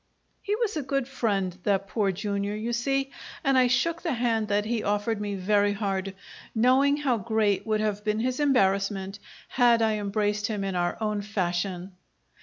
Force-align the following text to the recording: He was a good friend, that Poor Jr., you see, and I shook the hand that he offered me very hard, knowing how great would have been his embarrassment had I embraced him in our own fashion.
He 0.41 0.55
was 0.55 0.75
a 0.75 0.81
good 0.81 1.07
friend, 1.07 1.55
that 1.61 1.87
Poor 1.87 2.11
Jr., 2.11 2.55
you 2.55 2.73
see, 2.73 3.11
and 3.43 3.55
I 3.55 3.67
shook 3.67 4.01
the 4.01 4.13
hand 4.13 4.47
that 4.47 4.65
he 4.65 4.81
offered 4.81 5.21
me 5.21 5.35
very 5.35 5.73
hard, 5.73 6.15
knowing 6.55 6.97
how 6.97 7.17
great 7.19 7.67
would 7.67 7.81
have 7.81 8.03
been 8.03 8.19
his 8.21 8.39
embarrassment 8.39 9.19
had 9.49 9.79
I 9.83 9.99
embraced 9.99 10.47
him 10.47 10.63
in 10.63 10.73
our 10.75 10.97
own 10.99 11.21
fashion. 11.21 11.91